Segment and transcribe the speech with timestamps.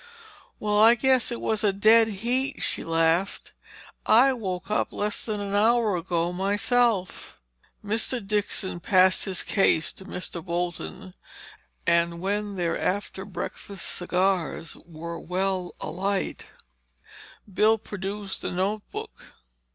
[0.59, 3.53] "Well, I guess it was a dead heat," she laughed.
[4.07, 7.39] "I woke up less than an hour ago, myself."
[7.85, 8.19] Mr.
[8.25, 10.43] Dixon passed his case to Mr.
[10.43, 11.13] Bolton
[11.85, 16.47] and when their after breakfast cigars were well alight,
[17.47, 19.35] Bill produced the notebook.